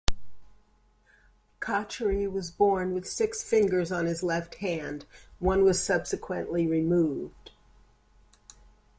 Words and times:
Cotchery 1.59 2.25
was 2.27 2.49
born 2.49 2.95
with 2.95 3.07
six 3.07 3.43
fingers 3.47 3.91
on 3.91 4.07
his 4.07 4.23
left 4.23 4.55
hand; 4.55 5.05
one 5.37 5.63
was 5.63 5.79
subsequently 5.83 6.65
removed. 6.65 7.51